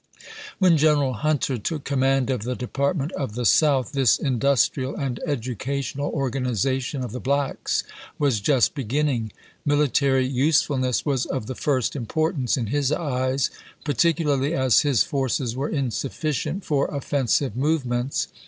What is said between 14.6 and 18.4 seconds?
his forces were insufficient for offensive movements.